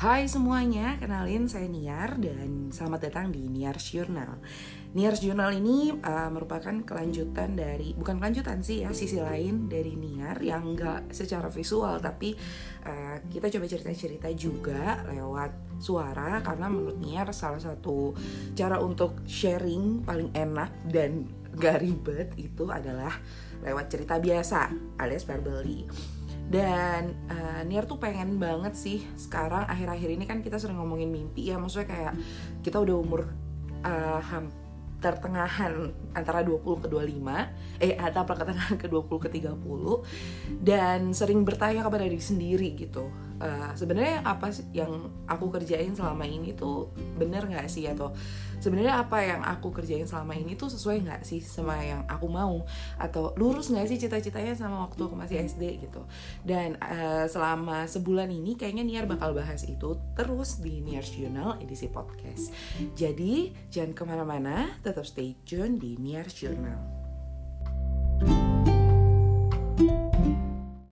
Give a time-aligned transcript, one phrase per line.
[0.00, 4.40] Hai semuanya, kenalin saya Niar dan selamat datang di Niar's Journal.
[4.96, 10.40] Niar's Journal ini uh, merupakan kelanjutan dari, bukan kelanjutan sih ya, sisi lain dari Niar
[10.40, 12.32] yang enggak secara visual tapi
[12.88, 18.16] uh, kita coba cerita-cerita juga lewat suara karena menurut Niar salah satu
[18.56, 21.28] cara untuk sharing paling enak dan
[21.60, 23.12] gak ribet itu adalah
[23.60, 25.84] lewat cerita biasa alias verbally
[26.50, 31.46] dan uh, Niar tuh pengen banget sih sekarang akhir-akhir ini kan kita sering ngomongin mimpi
[31.46, 32.14] ya maksudnya kayak
[32.66, 33.30] kita udah umur
[33.86, 34.18] uh,
[35.00, 41.86] pertengahan antara 20 ke 25 eh atau pertengahan ke 20 ke 30 dan sering bertanya
[41.86, 47.48] kepada diri sendiri gitu uh, sebenarnya apa sih yang aku kerjain selama ini tuh bener
[47.48, 48.12] nggak sih atau
[48.60, 52.62] sebenarnya apa yang aku kerjain selama ini tuh sesuai nggak sih sama yang aku mau?
[53.00, 56.04] Atau lurus nggak sih cita-citanya sama waktu aku masih SD gitu?
[56.44, 61.88] Dan uh, selama sebulan ini kayaknya Niar bakal bahas itu terus di Niar Journal edisi
[61.88, 62.52] podcast.
[62.94, 66.99] Jadi jangan ke mana-mana tetap stay tune di Niar Journal